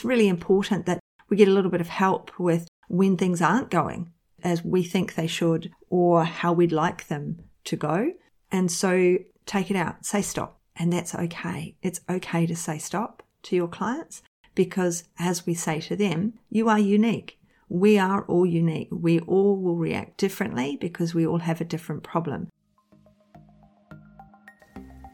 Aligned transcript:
it's 0.00 0.04
really 0.06 0.28
important 0.28 0.86
that 0.86 0.98
we 1.28 1.36
get 1.36 1.46
a 1.46 1.50
little 1.50 1.70
bit 1.70 1.82
of 1.82 1.88
help 1.88 2.30
with 2.38 2.66
when 2.88 3.18
things 3.18 3.42
aren't 3.42 3.68
going 3.68 4.10
as 4.42 4.64
we 4.64 4.82
think 4.82 5.14
they 5.14 5.26
should 5.26 5.70
or 5.90 6.24
how 6.24 6.54
we'd 6.54 6.72
like 6.72 7.08
them 7.08 7.38
to 7.64 7.76
go. 7.76 8.10
And 8.50 8.72
so 8.72 9.18
take 9.44 9.70
it 9.70 9.76
out, 9.76 10.06
say 10.06 10.22
stop. 10.22 10.58
And 10.74 10.90
that's 10.90 11.14
okay. 11.14 11.76
It's 11.82 12.00
okay 12.08 12.46
to 12.46 12.56
say 12.56 12.78
stop 12.78 13.22
to 13.42 13.54
your 13.54 13.68
clients 13.68 14.22
because 14.54 15.04
as 15.18 15.44
we 15.44 15.52
say 15.52 15.82
to 15.82 15.96
them, 15.96 16.32
you 16.48 16.70
are 16.70 16.78
unique. 16.78 17.38
We 17.68 17.98
are 17.98 18.24
all 18.24 18.46
unique. 18.46 18.88
We 18.90 19.20
all 19.20 19.60
will 19.60 19.76
react 19.76 20.16
differently 20.16 20.78
because 20.80 21.14
we 21.14 21.26
all 21.26 21.40
have 21.40 21.60
a 21.60 21.66
different 21.72 22.04
problem. 22.04 22.48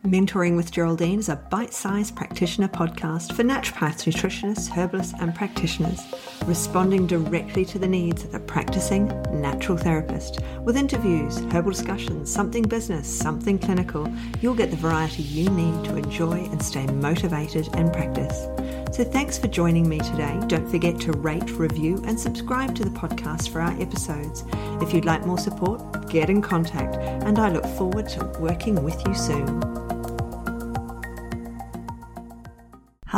Mentoring 0.06 0.54
with 0.54 0.70
Geraldine 0.70 1.18
is 1.18 1.28
a 1.28 1.34
bite 1.34 1.74
sized 1.74 2.14
practitioner 2.14 2.68
podcast 2.68 3.34
for 3.34 3.42
naturopaths, 3.42 4.04
nutritionists, 4.04 4.70
herbalists, 4.70 5.14
and 5.18 5.34
practitioners, 5.34 6.00
responding 6.44 7.08
directly 7.08 7.64
to 7.64 7.76
the 7.80 7.88
needs 7.88 8.22
of 8.22 8.30
the 8.30 8.38
practicing 8.38 9.08
natural 9.32 9.76
therapist. 9.76 10.38
With 10.62 10.76
interviews, 10.76 11.38
herbal 11.50 11.72
discussions, 11.72 12.32
something 12.32 12.62
business, 12.62 13.08
something 13.08 13.58
clinical, 13.58 14.08
you'll 14.40 14.54
get 14.54 14.70
the 14.70 14.76
variety 14.76 15.24
you 15.24 15.50
need 15.50 15.84
to 15.86 15.96
enjoy 15.96 16.44
and 16.52 16.62
stay 16.62 16.86
motivated 16.86 17.68
and 17.74 17.92
practice. 17.92 18.46
So 18.94 19.02
thanks 19.02 19.36
for 19.36 19.48
joining 19.48 19.88
me 19.88 19.98
today. 19.98 20.38
Don't 20.46 20.70
forget 20.70 21.00
to 21.00 21.12
rate, 21.14 21.50
review, 21.50 22.00
and 22.06 22.18
subscribe 22.18 22.76
to 22.76 22.84
the 22.84 22.90
podcast 22.90 23.48
for 23.48 23.60
our 23.60 23.72
episodes. 23.82 24.44
If 24.80 24.94
you'd 24.94 25.04
like 25.04 25.26
more 25.26 25.36
support, 25.36 26.08
get 26.08 26.30
in 26.30 26.42
contact, 26.42 26.94
and 26.94 27.40
I 27.40 27.50
look 27.50 27.66
forward 27.76 28.08
to 28.10 28.24
working 28.38 28.84
with 28.84 29.04
you 29.04 29.12
soon. 29.12 29.85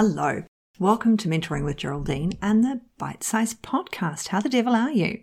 Hello. 0.01 0.45
Welcome 0.79 1.16
to 1.16 1.29
Mentoring 1.29 1.65
with 1.65 1.79
Geraldine 1.79 2.34
and 2.41 2.62
the 2.62 2.83
Bite 2.98 3.25
Size 3.25 3.55
Podcast. 3.55 4.29
How 4.29 4.39
the 4.39 4.48
devil 4.48 4.77
are 4.77 4.93
you? 4.93 5.23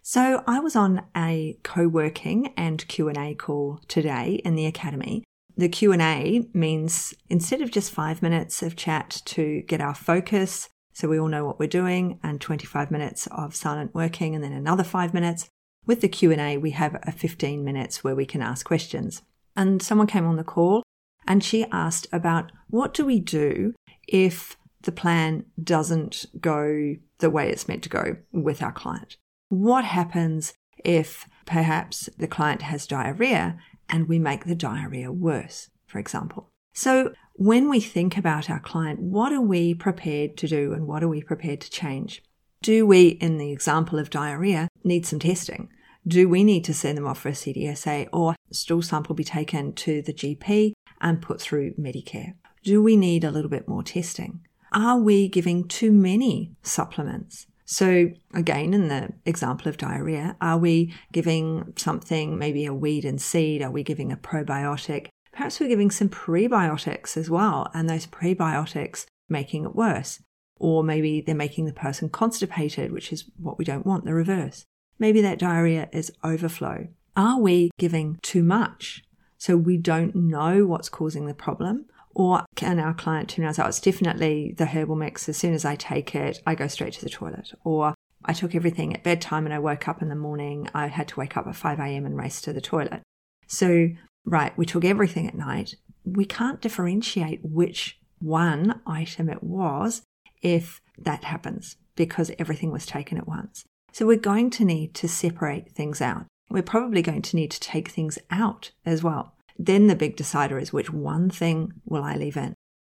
So 0.00 0.42
I 0.46 0.60
was 0.60 0.74
on 0.74 1.02
a 1.14 1.58
co-working 1.62 2.54
and 2.56 2.88
Q&A 2.88 3.34
call 3.34 3.80
today 3.86 4.40
in 4.42 4.54
the 4.54 4.64
academy 4.64 5.24
the 5.58 5.68
Q&A 5.68 6.48
means 6.54 7.12
instead 7.28 7.60
of 7.60 7.70
just 7.70 7.92
5 7.92 8.22
minutes 8.22 8.62
of 8.62 8.76
chat 8.76 9.20
to 9.26 9.60
get 9.68 9.82
our 9.82 9.94
focus 9.94 10.70
so 10.94 11.06
we 11.06 11.20
all 11.20 11.28
know 11.28 11.44
what 11.44 11.58
we're 11.58 11.66
doing 11.66 12.18
and 12.22 12.40
25 12.40 12.90
minutes 12.90 13.28
of 13.30 13.54
silent 13.54 13.94
working 13.94 14.34
and 14.34 14.42
then 14.42 14.54
another 14.54 14.84
5 14.84 15.12
minutes 15.12 15.50
with 15.84 16.00
the 16.00 16.08
Q&A 16.08 16.56
we 16.56 16.70
have 16.70 16.96
a 17.02 17.12
15 17.12 17.62
minutes 17.62 18.02
where 18.02 18.16
we 18.16 18.24
can 18.24 18.40
ask 18.40 18.64
questions. 18.64 19.20
And 19.54 19.82
someone 19.82 20.06
came 20.06 20.24
on 20.24 20.36
the 20.36 20.44
call 20.44 20.82
and 21.26 21.44
she 21.44 21.66
asked 21.70 22.06
about 22.10 22.52
what 22.68 22.94
do 22.94 23.04
we 23.04 23.20
do 23.20 23.74
if 24.08 24.56
the 24.82 24.92
plan 24.92 25.46
doesn't 25.62 26.26
go 26.40 26.96
the 27.18 27.30
way 27.30 27.50
it's 27.50 27.68
meant 27.68 27.82
to 27.84 27.88
go 27.88 28.16
with 28.32 28.62
our 28.62 28.72
client? 28.72 29.16
What 29.48 29.84
happens 29.84 30.54
if 30.84 31.28
perhaps 31.46 32.08
the 32.18 32.28
client 32.28 32.62
has 32.62 32.86
diarrhea 32.86 33.58
and 33.88 34.08
we 34.08 34.18
make 34.18 34.44
the 34.44 34.54
diarrhea 34.54 35.10
worse, 35.12 35.70
for 35.86 35.98
example. 35.98 36.50
So 36.72 37.12
when 37.34 37.68
we 37.68 37.80
think 37.80 38.16
about 38.16 38.50
our 38.50 38.60
client, 38.60 39.00
what 39.00 39.32
are 39.32 39.40
we 39.40 39.74
prepared 39.74 40.36
to 40.38 40.48
do 40.48 40.72
and 40.72 40.86
what 40.86 41.02
are 41.02 41.08
we 41.08 41.22
prepared 41.22 41.60
to 41.62 41.70
change? 41.70 42.22
Do 42.62 42.86
we, 42.86 43.08
in 43.08 43.38
the 43.38 43.52
example 43.52 43.98
of 43.98 44.10
diarrhea, 44.10 44.68
need 44.82 45.06
some 45.06 45.18
testing? 45.18 45.68
Do 46.06 46.28
we 46.28 46.44
need 46.44 46.64
to 46.64 46.74
send 46.74 46.98
them 46.98 47.06
off 47.06 47.20
for 47.20 47.28
a 47.28 47.32
CDSA 47.32 48.08
or 48.12 48.34
stool 48.50 48.82
sample 48.82 49.14
be 49.14 49.24
taken 49.24 49.72
to 49.74 50.02
the 50.02 50.12
GP 50.12 50.72
and 51.00 51.22
put 51.22 51.40
through 51.40 51.74
Medicare? 51.74 52.34
Do 52.64 52.82
we 52.82 52.96
need 52.96 53.24
a 53.24 53.30
little 53.30 53.50
bit 53.50 53.68
more 53.68 53.82
testing? 53.82 54.40
Are 54.72 54.98
we 54.98 55.28
giving 55.28 55.68
too 55.68 55.92
many 55.92 56.52
supplements? 56.62 57.46
So, 57.66 58.08
again, 58.32 58.72
in 58.72 58.88
the 58.88 59.10
example 59.26 59.68
of 59.68 59.76
diarrhea, 59.76 60.34
are 60.40 60.56
we 60.56 60.94
giving 61.12 61.74
something, 61.76 62.38
maybe 62.38 62.64
a 62.64 62.72
weed 62.72 63.04
and 63.04 63.20
seed? 63.20 63.60
Are 63.60 63.70
we 63.70 63.82
giving 63.82 64.10
a 64.10 64.16
probiotic? 64.16 65.08
Perhaps 65.30 65.60
we're 65.60 65.68
giving 65.68 65.90
some 65.90 66.08
prebiotics 66.08 67.18
as 67.18 67.28
well, 67.28 67.70
and 67.74 67.88
those 67.88 68.06
prebiotics 68.06 69.04
making 69.28 69.64
it 69.64 69.74
worse. 69.74 70.22
Or 70.56 70.82
maybe 70.82 71.20
they're 71.20 71.34
making 71.34 71.66
the 71.66 71.72
person 71.74 72.08
constipated, 72.08 72.92
which 72.92 73.12
is 73.12 73.30
what 73.36 73.58
we 73.58 73.66
don't 73.66 73.84
want, 73.84 74.06
the 74.06 74.14
reverse. 74.14 74.64
Maybe 74.98 75.20
that 75.20 75.38
diarrhea 75.38 75.90
is 75.92 76.12
overflow. 76.22 76.88
Are 77.14 77.38
we 77.38 77.70
giving 77.78 78.18
too 78.22 78.42
much? 78.42 79.04
So 79.36 79.58
we 79.58 79.76
don't 79.76 80.14
know 80.14 80.64
what's 80.64 80.88
causing 80.88 81.26
the 81.26 81.34
problem, 81.34 81.86
or 82.14 82.44
can 82.54 82.78
our 82.78 82.94
client 82.94 83.30
tune 83.30 83.44
out? 83.44 83.58
Oh, 83.58 83.66
it's 83.66 83.80
definitely 83.80 84.54
the 84.56 84.66
herbal 84.66 84.96
mix. 84.96 85.28
As 85.28 85.36
soon 85.36 85.52
as 85.52 85.64
I 85.64 85.76
take 85.76 86.14
it, 86.14 86.40
I 86.46 86.54
go 86.54 86.68
straight 86.68 86.94
to 86.94 87.04
the 87.04 87.10
toilet. 87.10 87.52
Or 87.64 87.94
I 88.24 88.32
took 88.32 88.54
everything 88.54 88.94
at 88.94 89.02
bedtime 89.02 89.44
and 89.44 89.54
I 89.54 89.58
woke 89.58 89.88
up 89.88 90.00
in 90.00 90.08
the 90.08 90.14
morning. 90.14 90.68
I 90.74 90.86
had 90.86 91.08
to 91.08 91.20
wake 91.20 91.36
up 91.36 91.46
at 91.46 91.56
5 91.56 91.78
a.m. 91.78 92.06
and 92.06 92.16
race 92.16 92.40
to 92.42 92.52
the 92.52 92.60
toilet. 92.60 93.02
So, 93.46 93.88
right, 94.24 94.56
we 94.56 94.64
took 94.64 94.84
everything 94.84 95.28
at 95.28 95.34
night. 95.34 95.74
We 96.04 96.24
can't 96.24 96.60
differentiate 96.60 97.40
which 97.42 97.98
one 98.20 98.80
item 98.86 99.28
it 99.28 99.42
was 99.42 100.02
if 100.40 100.80
that 100.98 101.24
happens 101.24 101.76
because 101.96 102.30
everything 102.38 102.70
was 102.70 102.86
taken 102.86 103.18
at 103.18 103.28
once. 103.28 103.64
So 103.92 104.06
we're 104.06 104.16
going 104.16 104.50
to 104.50 104.64
need 104.64 104.94
to 104.94 105.08
separate 105.08 105.72
things 105.72 106.00
out. 106.00 106.26
We're 106.50 106.62
probably 106.62 107.02
going 107.02 107.22
to 107.22 107.36
need 107.36 107.50
to 107.52 107.60
take 107.60 107.88
things 107.88 108.18
out 108.30 108.72
as 108.84 109.02
well. 109.02 109.33
Then 109.56 109.86
the 109.86 109.96
big 109.96 110.16
decider 110.16 110.58
is 110.58 110.72
which 110.72 110.92
one 110.92 111.30
thing 111.30 111.72
will 111.84 112.02
I 112.02 112.16
leave 112.16 112.36
in? 112.36 112.54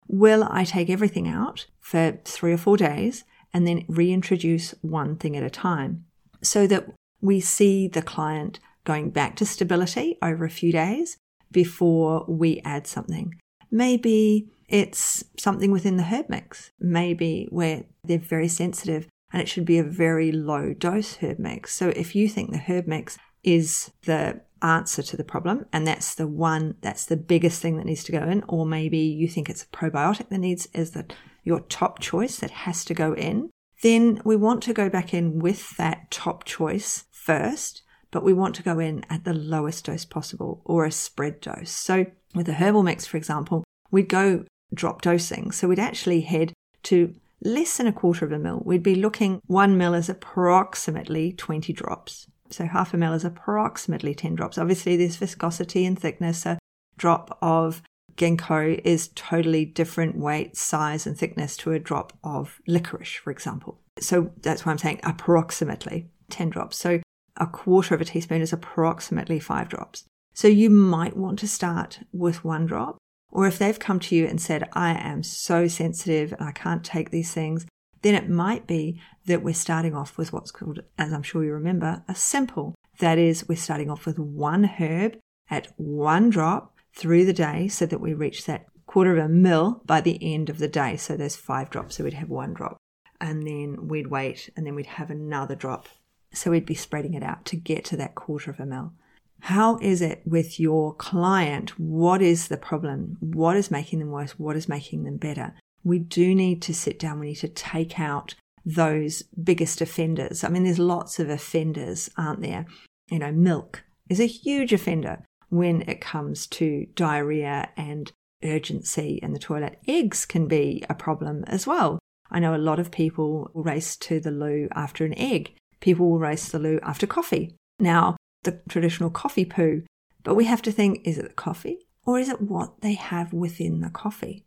Will 0.09 0.47
I 0.51 0.65
take 0.65 0.89
everything 0.89 1.29
out 1.29 1.67
for 1.81 2.19
three 2.25 2.53
or 2.53 2.57
four 2.59 2.77
days 2.77 3.25
and 3.53 3.67
then 3.67 3.85
reintroduce 3.89 4.75
one 4.83 5.17
thing 5.17 5.37
at 5.37 5.43
a 5.43 5.51
time 5.51 6.05
so 6.43 6.67
that 6.67 6.87
we 7.21 7.41
see 7.41 7.89
the 7.89 8.03
client 8.03 8.61
going 8.85 9.11
back 9.11 9.37
to 9.37 9.47
stability 9.47 10.17
over 10.23 10.45
a 10.45 10.51
few 10.51 10.73
days 10.73 11.17
before 11.51 12.25
we 12.29 12.61
add 12.65 12.87
something? 12.87 13.35
Maybe 13.71 14.49
it's 14.69 15.25
something 15.39 15.71
within 15.71 15.97
the 15.97 16.05
herb 16.05 16.29
mix, 16.29 16.71
maybe 16.79 17.49
where 17.51 17.85
they're 18.05 18.19
very 18.19 18.49
sensitive 18.49 19.09
and 19.33 19.43
it 19.43 19.49
should 19.49 19.65
be 19.65 19.79
a 19.79 19.85
very 19.85 20.31
low 20.33 20.73
dose 20.73 21.17
herb 21.17 21.39
mix. 21.39 21.75
So 21.75 21.89
if 21.91 22.15
you 22.15 22.29
think 22.29 22.51
the 22.51 22.59
herb 22.59 22.87
mix 22.87 23.19
is 23.43 23.91
the 24.05 24.41
answer 24.63 25.03
to 25.03 25.17
the 25.17 25.25
problem 25.25 25.67
and 25.73 25.87
that's 25.87 26.15
the 26.15 26.27
one 26.27 26.75
that's 26.81 27.07
the 27.07 27.17
biggest 27.17 27.61
thing 27.61 27.77
that 27.77 27.87
needs 27.87 28.05
to 28.05 28.13
go 28.13 28.23
in 28.23 28.43
or 28.49 28.65
maybe 28.65 28.99
you 28.99 29.29
think 29.29 29.51
it's 29.51 29.63
a 29.63 29.67
probiotic 29.67 30.29
that 30.29 30.39
needs 30.39 30.67
is 30.73 30.93
that 30.93 31.13
your 31.45 31.61
top 31.61 32.01
choice 32.01 32.39
that 32.39 32.51
has 32.51 32.85
to 32.85 32.95
go 32.95 33.13
in 33.15 33.51
then 33.83 34.21
we 34.25 34.35
want 34.35 34.63
to 34.63 34.73
go 34.73 34.89
back 34.89 35.13
in 35.13 35.39
with 35.39 35.77
that 35.77 36.11
top 36.11 36.45
choice 36.45 37.05
first 37.11 37.83
but 38.11 38.25
we 38.25 38.33
want 38.33 38.55
to 38.55 38.63
go 38.63 38.79
in 38.79 39.05
at 39.11 39.25
the 39.25 39.35
lowest 39.35 39.85
dose 39.85 40.05
possible 40.05 40.63
or 40.65 40.87
a 40.87 40.91
spread 40.91 41.41
dose. 41.41 41.71
So 41.71 42.07
with 42.35 42.49
a 42.49 42.55
herbal 42.55 42.83
mix 42.83 43.07
for 43.07 43.17
example 43.17 43.65
we'd 43.91 44.09
go 44.09 44.45
drop 44.73 45.03
dosing. 45.03 45.53
So 45.53 45.69
we'd 45.69 45.79
actually 45.79 46.23
head 46.23 46.53
to 46.85 47.15
less 47.43 47.77
than 47.77 47.87
a 47.87 47.93
quarter 47.93 48.25
of 48.25 48.33
a 48.33 48.39
mil. 48.39 48.63
We'd 48.65 48.83
be 48.83 48.95
looking 48.95 49.41
one 49.47 49.77
mil 49.77 49.95
is 49.95 50.09
approximately 50.09 51.33
20 51.33 51.73
drops 51.73 52.27
so 52.51 52.67
half 52.67 52.95
a 52.95 52.97
mil 52.97 53.13
is 53.13 53.25
approximately 53.25 54.15
10 54.15 54.35
drops. 54.35 54.59
Obviously, 54.59 54.97
there's 54.97 55.17
viscosity 55.17 55.85
and 55.85 55.99
thickness. 55.99 56.47
A 56.47 56.59
drop 56.97 57.37
of 57.43 57.83
ginkgo 58.17 58.81
is 58.85 59.11
totally 59.15 59.65
different 59.65 60.17
weight, 60.17 60.57
size, 60.57 61.07
and 61.07 61.17
thickness 61.19 61.57
to 61.59 61.73
a 61.73 61.79
drop 61.79 62.13
of 62.25 62.61
licorice, 62.67 63.17
for 63.17 63.31
example. 63.31 63.81
So 64.01 64.33
that's 64.43 64.65
why 64.65 64.73
I'm 64.73 64.79
saying 64.79 65.01
approximately 65.03 66.09
10 66.31 66.51
drops. 66.51 66.77
So 66.79 67.01
a 67.37 67.47
quarter 67.47 67.95
of 67.95 68.01
a 68.01 68.05
teaspoon 68.05 68.43
is 68.43 68.53
approximately 68.53 69.39
five 69.39 69.69
drops. 69.69 70.05
So 70.35 70.49
you 70.49 70.71
might 70.71 71.17
want 71.17 71.39
to 71.41 71.49
start 71.49 72.01
with 72.13 72.45
one 72.45 72.67
drop. 72.67 72.99
Or 73.31 73.47
if 73.47 73.59
they've 73.59 73.79
come 73.79 74.01
to 74.01 74.17
you 74.17 74.27
and 74.27 74.41
said, 74.41 74.69
I 74.73 74.93
am 74.93 75.23
so 75.23 75.67
sensitive 75.67 76.33
and 76.33 76.43
I 76.43 76.53
can't 76.53 76.85
take 76.85 77.11
these 77.11 77.33
things, 77.33 77.67
then 78.07 78.15
it 78.15 78.29
might 78.31 78.67
be 78.67 79.01
that 79.27 79.43
we're 79.43 79.55
starting 79.55 79.95
off 79.95 80.17
with 80.17 80.33
what's 80.33 80.53
called, 80.53 80.81
as 80.97 81.13
I'm 81.13 81.23
sure 81.23 81.45
you 81.45 81.53
remember, 81.53 82.03
a 82.09 82.15
simple. 82.15 82.75
That 83.01 83.19
is, 83.19 83.49
we're 83.49 83.57
starting 83.57 83.91
off 83.91 84.07
with 84.07 84.19
one 84.19 84.65
herb 84.65 85.19
at 85.51 85.73
one 85.77 86.31
drop 86.31 86.75
through 86.95 87.25
the 87.25 87.33
day 87.33 87.69
so 87.69 87.85
that 87.87 88.01
we 88.01 88.15
reach 88.15 88.47
that 88.47 88.67
quarter 88.87 89.17
of 89.17 89.25
a 89.25 89.29
mil 89.29 89.83
by 89.85 90.01
the 90.01 90.19
end 90.23 90.49
of 90.49 90.59
the 90.59 90.69
day. 90.69 90.97
So 90.97 91.17
there's 91.17 91.37
five 91.37 91.69
drops, 91.69 91.97
so 91.97 92.05
we'd 92.05 92.15
have 92.15 92.31
one 92.31 92.55
drop. 92.55 92.77
And 93.21 93.47
then 93.47 93.89
we'd 93.89 94.07
wait, 94.07 94.51
and 94.57 94.67
then 94.67 94.75
we'd 94.75 94.87
have 94.87 95.11
another 95.11 95.57
drop. 95.57 95.89
So 96.33 96.51
we'd 96.51 96.67
be 96.67 96.75
spreading 96.75 97.15
it 97.15 97.23
out 97.23 97.45
to 97.47 97.57
get 97.57 97.85
to 97.87 97.97
that 97.97 98.15
quarter 98.15 98.51
of 98.51 98.61
a 98.61 98.67
mil. 98.67 98.93
How 99.41 99.79
is 99.79 100.01
it 100.01 100.23
with 100.25 100.59
your 100.59 100.95
client? 100.95 101.79
What 101.79 102.23
is 102.23 102.49
the 102.49 102.57
problem? 102.57 103.17
What 103.21 103.57
is 103.57 103.71
making 103.71 103.99
them 103.99 104.11
worse? 104.11 104.39
What 104.39 104.57
is 104.57 104.69
making 104.69 105.05
them 105.05 105.19
better? 105.19 105.55
We 105.87 106.01
do 106.01 106.35
need 106.35 106.61
to 106.63 106.75
sit 106.75 106.99
down. 106.99 107.21
We 107.21 107.29
need 107.29 107.37
to 107.37 107.49
take 107.49 108.01
out 108.01 108.35
those 108.65 109.23
biggest 109.23 109.81
offenders. 109.81 110.43
I 110.43 110.49
mean, 110.49 110.65
there's 110.65 110.81
lots 110.81 111.21
of 111.21 111.31
offenders, 111.31 112.11
aren't 112.19 112.43
there? 112.43 112.67
You 113.09 113.21
know, 113.21 113.31
milk 113.31 113.85
is 114.11 114.19
a 114.19 114.27
huge 114.27 114.73
offender 114.73 115.23
when 115.49 115.83
it 115.83 116.01
comes 116.01 116.49
to 116.49 116.89
diarrhea 116.97 117.69
and 117.77 118.11
urgency 118.43 119.21
in 119.23 119.33
the 119.33 119.39
toilet. 119.39 119.79
Eggs 119.87 120.27
can 120.27 120.49
be 120.49 120.85
a 120.91 120.95
problem 120.95 121.45
as 121.47 121.69
well. 121.69 122.01
I 122.33 122.41
know 122.41 122.57
a 122.57 122.59
lot 122.59 122.81
of 122.81 122.91
people 122.91 123.53
race 123.55 123.97
to 123.99 124.19
the 124.19 124.33
loo 124.33 124.67
after 124.75 125.05
an 125.05 125.17
egg. 125.17 125.55
People 125.79 126.11
will 126.11 126.19
race 126.19 126.47
to 126.47 126.59
the 126.59 126.65
loo 126.65 126.81
after 126.83 127.07
coffee. 127.07 127.55
Now, 127.79 128.17
the 128.43 128.61
traditional 128.69 129.11
coffee 129.11 129.45
poo, 129.45 129.85
but 130.25 130.35
we 130.35 130.47
have 130.47 130.63
to 130.63 130.73
think 130.73 131.07
is 131.07 131.17
it 131.17 131.29
the 131.29 131.35
coffee 131.35 131.87
or 132.05 132.19
is 132.19 132.29
it 132.29 132.41
what 132.41 132.81
they 132.81 132.95
have 132.95 133.33
within 133.33 133.83
the 133.83 133.91
coffee? 133.91 134.46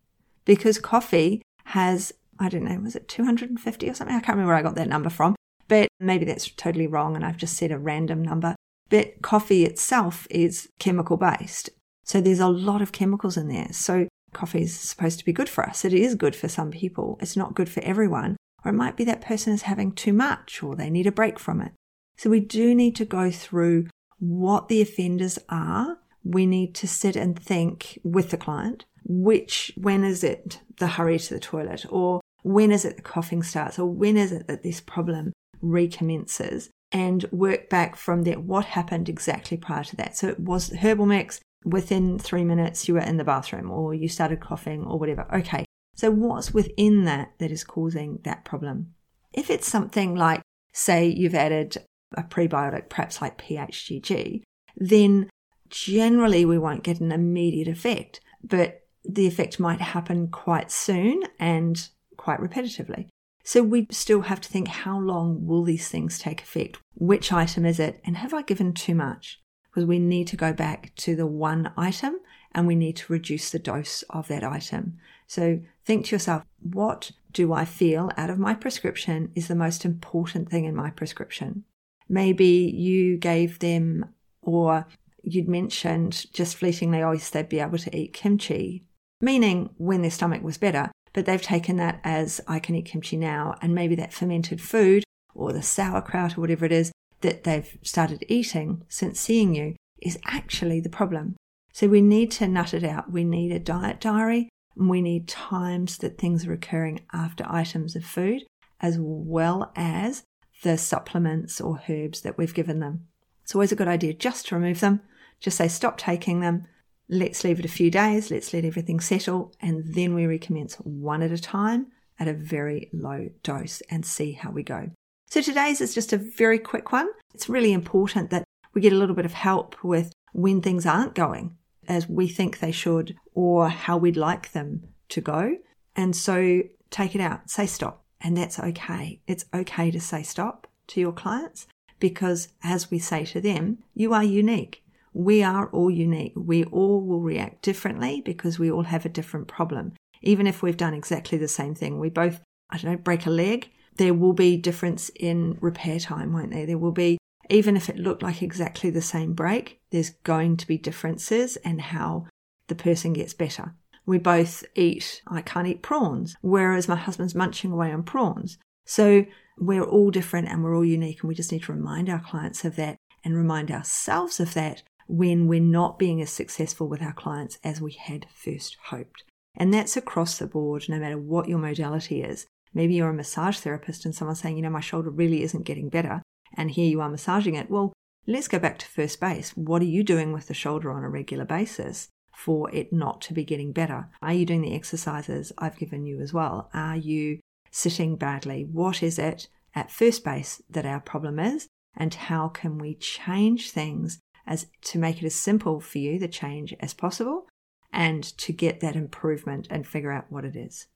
Because 0.49 0.79
coffee 0.79 1.43
has, 1.65 2.11
I 2.39 2.49
don't 2.49 2.63
know, 2.63 2.79
was 2.79 2.95
it 2.95 3.07
250 3.07 3.87
or 3.87 3.93
something? 3.93 4.15
I 4.15 4.19
can't 4.19 4.29
remember 4.29 4.47
where 4.47 4.57
I 4.57 4.63
got 4.63 4.73
that 4.77 4.89
number 4.89 5.11
from, 5.11 5.35
but 5.67 5.89
maybe 5.99 6.25
that's 6.25 6.49
totally 6.49 6.87
wrong 6.87 7.15
and 7.15 7.23
I've 7.23 7.37
just 7.37 7.55
said 7.55 7.71
a 7.71 7.77
random 7.77 8.23
number. 8.23 8.55
But 8.89 9.21
coffee 9.21 9.63
itself 9.63 10.25
is 10.31 10.67
chemical 10.79 11.17
based. 11.17 11.69
So 12.03 12.19
there's 12.19 12.39
a 12.39 12.47
lot 12.47 12.81
of 12.81 12.91
chemicals 12.91 13.37
in 13.37 13.47
there. 13.47 13.67
So 13.71 14.07
coffee 14.33 14.63
is 14.63 14.75
supposed 14.75 15.19
to 15.19 15.25
be 15.25 15.33
good 15.33 15.49
for 15.49 15.63
us. 15.69 15.85
It 15.85 15.93
is 15.93 16.15
good 16.15 16.35
for 16.35 16.47
some 16.47 16.71
people. 16.71 17.19
It's 17.21 17.37
not 17.37 17.53
good 17.53 17.69
for 17.69 17.83
everyone. 17.83 18.35
Or 18.65 18.71
it 18.71 18.75
might 18.75 18.97
be 18.97 19.03
that 19.03 19.21
person 19.21 19.53
is 19.53 19.61
having 19.61 19.91
too 19.91 20.13
much 20.13 20.63
or 20.63 20.75
they 20.75 20.89
need 20.89 21.05
a 21.05 21.11
break 21.11 21.37
from 21.37 21.61
it. 21.61 21.73
So 22.17 22.31
we 22.31 22.39
do 22.39 22.73
need 22.73 22.95
to 22.95 23.05
go 23.05 23.29
through 23.29 23.85
what 24.17 24.67
the 24.67 24.81
offenders 24.81 25.37
are. 25.47 25.99
We 26.23 26.47
need 26.47 26.73
to 26.73 26.87
sit 26.87 27.15
and 27.15 27.37
think 27.37 27.99
with 28.03 28.31
the 28.31 28.37
client, 28.37 28.85
which, 29.09 29.73
when 29.75 30.05
is 30.05 30.23
it 30.23 30.61
the 30.77 30.87
hurry 30.87 31.19
to 31.19 31.33
the 31.33 31.39
toilet? 31.41 31.85
Or 31.89 32.21
when 32.43 32.71
is 32.71 32.85
it 32.85 32.95
the 32.95 33.01
coughing 33.01 33.43
starts? 33.43 33.77
Or 33.77 33.87
when 33.87 34.15
is 34.15 34.31
it 34.31 34.47
that 34.47 34.63
this 34.63 34.79
problem 34.79 35.33
recommences? 35.61 36.69
And 36.91 37.25
work 37.31 37.69
back 37.69 37.95
from 37.95 38.23
there. 38.23 38.39
What 38.39 38.65
happened 38.65 39.09
exactly 39.09 39.57
prior 39.57 39.83
to 39.83 39.95
that? 39.97 40.17
So 40.17 40.29
it 40.29 40.39
was 40.39 40.69
herbal 40.69 41.05
mix, 41.05 41.39
within 41.65 42.17
three 42.17 42.43
minutes 42.43 42.87
you 42.87 42.93
were 42.93 43.01
in 43.01 43.17
the 43.17 43.23
bathroom 43.23 43.69
or 43.69 43.93
you 43.93 44.07
started 44.07 44.39
coughing 44.39 44.83
or 44.83 44.97
whatever. 44.97 45.27
Okay, 45.33 45.65
so 45.95 46.09
what's 46.09 46.53
within 46.53 47.05
that 47.05 47.33
that 47.39 47.51
is 47.51 47.63
causing 47.63 48.19
that 48.23 48.45
problem? 48.45 48.93
If 49.33 49.49
it's 49.49 49.67
something 49.67 50.15
like, 50.15 50.41
say, 50.73 51.07
you've 51.07 51.35
added 51.35 51.77
a 52.15 52.23
prebiotic, 52.23 52.89
perhaps 52.89 53.21
like 53.21 53.37
PHGG, 53.37 54.41
then 54.77 55.29
generally 55.69 56.45
we 56.45 56.57
won't 56.57 56.83
get 56.83 56.99
an 56.99 57.11
immediate 57.11 57.67
effect, 57.67 58.21
but 58.43 58.87
the 59.13 59.27
effect 59.27 59.59
might 59.59 59.81
happen 59.81 60.27
quite 60.27 60.71
soon 60.71 61.23
and 61.39 61.89
quite 62.17 62.39
repetitively. 62.39 63.07
So 63.43 63.63
we 63.63 63.87
still 63.89 64.21
have 64.21 64.41
to 64.41 64.49
think 64.49 64.67
how 64.67 64.99
long 64.99 65.45
will 65.45 65.63
these 65.63 65.87
things 65.87 66.19
take 66.19 66.41
effect? 66.41 66.77
Which 66.95 67.33
item 67.33 67.65
is 67.65 67.79
it? 67.79 68.01
And 68.05 68.17
have 68.17 68.33
I 68.33 68.43
given 68.43 68.73
too 68.73 68.93
much? 68.93 69.39
because 69.69 69.87
we 69.87 69.99
need 69.99 70.27
to 70.27 70.35
go 70.35 70.51
back 70.51 70.91
to 70.95 71.15
the 71.15 71.27
one 71.27 71.71
item 71.77 72.19
and 72.53 72.65
we 72.65 72.75
need 72.75 72.95
to 72.97 73.13
reduce 73.13 73.51
the 73.51 73.59
dose 73.59 74.03
of 74.09 74.27
that 74.27 74.43
item. 74.43 74.97
So 75.27 75.61
think 75.85 76.05
to 76.05 76.15
yourself, 76.15 76.43
what 76.59 77.11
do 77.31 77.53
I 77.53 77.65
feel 77.65 78.11
out 78.17 78.29
of 78.29 78.39
my 78.39 78.55
prescription 78.55 79.31
is 79.35 79.47
the 79.47 79.55
most 79.55 79.85
important 79.85 80.49
thing 80.49 80.65
in 80.65 80.75
my 80.75 80.89
prescription? 80.89 81.63
Maybe 82.07 82.73
you 82.75 83.17
gave 83.17 83.59
them, 83.59 84.05
or 84.41 84.87
you'd 85.21 85.47
mentioned 85.47 86.25
just 86.33 86.55
fleetingly, 86.57 87.03
oh, 87.03 87.15
they'd 87.15 87.47
be 87.47 87.59
able 87.59 87.77
to 87.77 87.95
eat 87.95 88.13
kimchi, 88.13 88.83
meaning 89.21 89.69
when 89.77 90.01
their 90.01 90.11
stomach 90.11 90.43
was 90.43 90.57
better, 90.57 90.91
but 91.13 91.25
they've 91.25 91.41
taken 91.41 91.77
that 91.77 91.99
as 92.03 92.41
I 92.47 92.59
can 92.59 92.75
eat 92.75 92.85
kimchi 92.85 93.17
now, 93.17 93.55
and 93.61 93.73
maybe 93.73 93.95
that 93.95 94.13
fermented 94.13 94.61
food 94.61 95.03
or 95.33 95.53
the 95.53 95.61
sauerkraut 95.61 96.37
or 96.37 96.41
whatever 96.41 96.65
it 96.65 96.71
is 96.71 96.91
that 97.21 97.43
they've 97.43 97.77
started 97.83 98.23
eating 98.27 98.83
since 98.87 99.19
seeing 99.19 99.55
you 99.55 99.75
is 100.01 100.19
actually 100.25 100.79
the 100.79 100.89
problem. 100.89 101.35
So 101.73 101.87
we 101.87 102.01
need 102.01 102.31
to 102.31 102.47
nut 102.47 102.73
it 102.73 102.83
out. 102.83 103.11
We 103.11 103.23
need 103.23 103.51
a 103.51 103.59
diet 103.59 103.99
diary 103.99 104.49
and 104.75 104.89
we 104.89 105.01
need 105.01 105.27
times 105.27 105.97
that 105.97 106.17
things 106.17 106.45
are 106.47 106.53
occurring 106.53 107.01
after 107.13 107.45
items 107.47 107.95
of 107.95 108.05
food 108.05 108.43
as 108.81 108.97
well 108.99 109.71
as 109.75 110.23
the 110.63 110.77
supplements 110.77 111.59
or 111.59 111.81
herbs 111.89 112.21
that 112.21 112.37
we've 112.37 112.53
given 112.53 112.79
them. 112.79 113.07
It's 113.43 113.55
always 113.55 113.71
a 113.71 113.75
good 113.75 113.87
idea 113.87 114.13
just 114.13 114.47
to 114.47 114.55
remove 114.55 114.79
them, 114.79 115.01
just 115.39 115.57
say 115.57 115.67
stop 115.67 115.97
taking 115.97 116.39
them. 116.39 116.67
Let's 117.09 117.43
leave 117.43 117.59
it 117.59 117.65
a 117.65 117.69
few 117.69 117.89
days, 117.89 118.29
let's 118.29 118.53
let 118.53 118.65
everything 118.65 118.99
settle, 118.99 119.51
and 119.59 119.95
then 119.95 120.13
we 120.13 120.27
recommence 120.27 120.75
one 120.75 121.23
at 121.23 121.31
a 121.31 121.39
time 121.39 121.87
at 122.19 122.27
a 122.27 122.33
very 122.33 122.89
low 122.93 123.29
dose 123.41 123.81
and 123.89 124.05
see 124.05 124.33
how 124.33 124.51
we 124.51 124.61
go. 124.61 124.91
So 125.29 125.41
today's 125.41 125.81
is 125.81 125.95
just 125.95 126.13
a 126.13 126.17
very 126.17 126.59
quick 126.59 126.91
one. 126.91 127.09
It's 127.33 127.49
really 127.49 127.73
important 127.73 128.29
that 128.29 128.43
we 128.73 128.81
get 128.81 128.93
a 128.93 128.97
little 128.97 129.15
bit 129.15 129.25
of 129.25 129.33
help 129.33 129.83
with 129.83 130.13
when 130.33 130.61
things 130.61 130.85
aren't 130.85 131.15
going 131.15 131.57
as 131.87 132.07
we 132.07 132.27
think 132.27 132.59
they 132.59 132.71
should 132.71 133.15
or 133.33 133.69
how 133.69 133.97
we'd 133.97 134.17
like 134.17 134.51
them 134.51 134.83
to 135.09 135.21
go. 135.21 135.57
And 135.95 136.15
so 136.15 136.61
take 136.91 137.15
it 137.15 137.21
out, 137.21 137.49
say 137.49 137.65
stop. 137.65 138.03
And 138.21 138.37
that's 138.37 138.59
okay. 138.59 139.21
It's 139.27 139.45
okay 139.53 139.91
to 139.91 139.99
say 139.99 140.23
stop 140.23 140.67
to 140.87 140.99
your 140.99 141.13
clients 141.13 141.67
because 141.99 142.49
as 142.63 142.91
we 142.91 142.99
say 142.99 143.25
to 143.25 143.41
them, 143.41 143.79
you 143.93 144.13
are 144.13 144.23
unique. 144.23 144.83
We 145.13 145.43
are 145.43 145.67
all 145.71 145.89
unique. 145.89 146.33
We 146.35 146.63
all 146.65 147.01
will 147.01 147.21
react 147.21 147.61
differently 147.61 148.21
because 148.23 148.59
we 148.59 148.71
all 148.71 148.83
have 148.83 149.05
a 149.05 149.09
different 149.09 149.47
problem. 149.47 149.93
Even 150.21 150.47
if 150.47 150.61
we've 150.61 150.77
done 150.77 150.93
exactly 150.93 151.37
the 151.37 151.47
same 151.47 151.75
thing, 151.75 151.99
we 151.99 152.09
both, 152.09 152.41
I 152.69 152.77
don't 152.77 152.91
know, 152.91 152.97
break 152.97 153.25
a 153.25 153.29
leg 153.29 153.69
there 153.99 154.13
will 154.13 154.33
be 154.33 154.55
difference 154.55 155.11
in 155.15 155.57
repair 155.59 155.99
time, 155.99 156.31
won't 156.31 156.51
there? 156.51 156.65
There 156.65 156.77
will 156.77 156.93
be, 156.93 157.17
even 157.49 157.75
if 157.75 157.89
it 157.89 157.97
looked 157.97 158.23
like 158.23 158.41
exactly 158.41 158.89
the 158.89 159.01
same 159.01 159.33
break, 159.33 159.77
there's 159.91 160.11
going 160.23 160.55
to 160.55 160.65
be 160.65 160.77
differences 160.77 161.57
in 161.57 161.79
how 161.79 162.25
the 162.67 162.75
person 162.75 163.11
gets 163.11 163.33
better. 163.33 163.75
We 164.05 164.17
both 164.17 164.63
eat, 164.73 165.21
I 165.27 165.41
can't 165.41 165.67
eat 165.67 165.81
prawns, 165.81 166.37
whereas 166.41 166.87
my 166.87 166.95
husband's 166.95 167.35
munching 167.35 167.73
away 167.73 167.91
on 167.91 168.03
prawns. 168.03 168.57
So 168.85 169.25
we're 169.57 169.83
all 169.83 170.11
different 170.11 170.47
and 170.47 170.63
we're 170.63 170.77
all 170.77 170.85
unique, 170.85 171.21
and 171.21 171.27
we 171.27 171.35
just 171.35 171.51
need 171.51 171.63
to 171.63 171.73
remind 171.73 172.09
our 172.09 172.21
clients 172.21 172.63
of 172.63 172.77
that 172.77 172.95
and 173.25 173.35
remind 173.35 173.69
ourselves 173.69 174.39
of 174.39 174.53
that 174.53 174.81
when 175.09 175.47
we're 175.47 175.59
not 175.59 175.97
being 175.97 176.21
as 176.21 176.29
successful 176.29 176.87
with 176.87 177.01
our 177.01 177.13
clients 177.13 177.57
as 177.63 177.81
we 177.81 177.91
had 177.91 178.27
first 178.31 178.77
hoped. 178.85 179.23
And 179.55 179.73
that's 179.73 179.97
across 179.97 180.37
the 180.37 180.45
board, 180.45 180.85
no 180.87 180.99
matter 180.99 181.17
what 181.17 181.49
your 181.49 181.57
modality 181.57 182.21
is. 182.21 182.45
Maybe 182.75 182.93
you're 182.93 183.09
a 183.09 183.13
massage 183.13 183.57
therapist 183.57 184.05
and 184.05 184.13
someone's 184.13 184.39
saying, 184.39 184.55
you 184.55 184.61
know, 184.61 184.69
my 184.69 184.79
shoulder 184.79 185.09
really 185.09 185.41
isn't 185.41 185.65
getting 185.65 185.89
better. 185.89 186.21
And 186.55 186.69
here 186.69 186.87
you 186.87 187.01
are 187.01 187.09
massaging 187.09 187.55
it. 187.55 187.71
Well, 187.71 187.91
let's 188.27 188.47
go 188.47 188.59
back 188.59 188.77
to 188.79 188.85
first 188.85 189.19
base. 189.19 189.49
What 189.57 189.81
are 189.81 189.85
you 189.85 190.03
doing 190.03 190.31
with 190.31 190.47
the 190.47 190.53
shoulder 190.53 190.91
on 190.91 191.03
a 191.03 191.09
regular 191.09 191.45
basis 191.45 192.07
for 192.35 192.71
it 192.71 192.93
not 192.93 193.19
to 193.21 193.33
be 193.33 193.43
getting 193.43 193.71
better? 193.71 194.09
Are 194.21 194.33
you 194.33 194.45
doing 194.45 194.61
the 194.61 194.75
exercises 194.75 195.51
I've 195.57 195.79
given 195.79 196.05
you 196.05 196.21
as 196.21 196.31
well? 196.31 196.69
Are 196.71 196.95
you 196.95 197.39
sitting 197.71 198.15
badly? 198.15 198.67
What 198.71 199.01
is 199.01 199.17
it 199.17 199.47
at 199.73 199.91
first 199.91 200.23
base 200.23 200.61
that 200.69 200.85
our 200.85 200.99
problem 200.99 201.39
is? 201.39 201.67
And 201.97 202.13
how 202.13 202.47
can 202.47 202.77
we 202.77 202.93
change 202.93 203.71
things 203.71 204.19
as 204.49 204.65
to 204.81 204.97
make 204.97 205.21
it 205.21 205.25
as 205.25 205.35
simple 205.35 205.79
for 205.79 205.99
you, 205.99 206.19
the 206.19 206.27
change, 206.27 206.75
as 206.81 206.93
possible, 206.93 207.47
and 207.93 208.23
to 208.39 208.51
get 208.51 208.81
that 208.81 208.95
improvement 208.95 209.67
and 209.69 209.87
figure 209.87 210.11
out 210.11 210.25
what 210.29 210.43
it 210.43 210.55
is? 210.55 210.87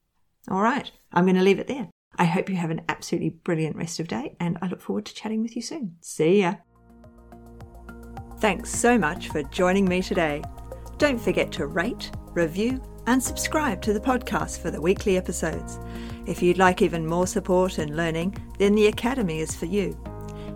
All 0.50 0.62
right, 0.62 0.92
I'm 1.14 1.26
going 1.26 1.38
to 1.38 1.44
leave 1.44 1.60
it 1.60 1.68
there. 1.68 1.88
I 2.18 2.26
hope 2.26 2.50
you 2.50 2.56
have 2.58 2.72
an 2.72 2.82
absolutely 2.90 3.30
brilliant 3.30 3.76
rest 3.76 4.00
of 4.00 4.08
day, 4.08 4.36
and 4.40 4.58
I 4.62 4.68
look 4.68 4.82
forward 4.82 5.06
to 5.06 5.14
chatting 5.14 5.42
with 5.42 5.56
you 5.56 5.62
soon. 5.62 5.96
See 6.02 6.42
ya. 6.42 6.56
Thanks 8.40 8.72
so 8.72 8.98
much 8.98 9.30
for 9.30 9.44
joining 9.44 9.86
me 9.86 10.02
today. 10.02 10.44
Don't 10.98 11.22
forget 11.22 11.52
to 11.54 11.68
rate, 11.68 12.12
review, 12.34 12.82
and 13.06 13.22
subscribe 13.22 13.82
to 13.84 13.94
the 13.94 14.00
podcast 14.00 14.60
for 14.60 14.72
the 14.72 14.82
weekly 14.82 15.16
episodes. 15.16 15.80
If 16.26 16.42
you'd 16.42 16.58
like 16.58 16.82
even 16.82 17.06
more 17.06 17.28
support 17.28 17.78
and 17.78 17.96
learning, 17.96 18.36
then 18.58 18.76
the 18.76 18.88
Academy 18.88 19.40
is 19.40 19.56
for 19.56 19.66
you. 19.66 19.98